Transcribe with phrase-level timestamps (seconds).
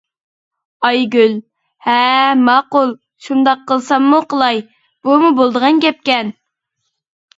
[0.87, 1.35] ئايگۈل:
[1.89, 1.97] ھە
[2.47, 2.95] ماقۇل،
[3.27, 4.65] شۇنداق قىلساممۇ قىلاي،
[5.09, 6.33] بۇمۇ بولىدىغان گەپكەن.